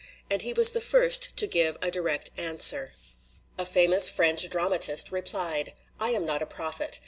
[0.31, 2.93] And he was the first to give a direct answer.
[3.59, 6.99] A famous French dramatist replied: "I am not a prophet.